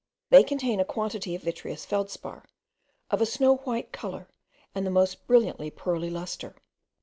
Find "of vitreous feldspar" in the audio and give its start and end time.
1.35-2.45